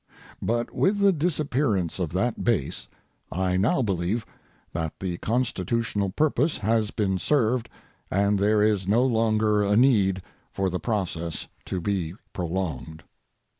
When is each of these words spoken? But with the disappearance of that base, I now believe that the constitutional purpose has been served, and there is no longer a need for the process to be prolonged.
But 0.41 0.73
with 0.73 0.97
the 0.97 1.13
disappearance 1.13 1.99
of 1.99 2.11
that 2.13 2.43
base, 2.43 2.87
I 3.31 3.55
now 3.55 3.83
believe 3.83 4.25
that 4.73 4.99
the 4.99 5.19
constitutional 5.19 6.09
purpose 6.09 6.57
has 6.57 6.89
been 6.89 7.19
served, 7.19 7.69
and 8.09 8.39
there 8.39 8.63
is 8.63 8.87
no 8.87 9.05
longer 9.05 9.61
a 9.61 9.75
need 9.75 10.23
for 10.51 10.71
the 10.71 10.79
process 10.79 11.45
to 11.65 11.79
be 11.79 12.15
prolonged. 12.33 13.03